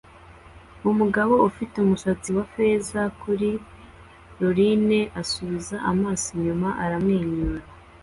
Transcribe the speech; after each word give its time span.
Umugabo 0.91 1.33
ufite 1.49 1.75
umusatsi 1.79 2.29
wa 2.37 2.43
feza 2.51 3.01
kuri 3.21 3.49
ruline 4.41 4.99
asubiza 5.21 5.75
amaso 5.91 6.27
inyuma 6.37 6.69
aramwenyura 6.83 7.63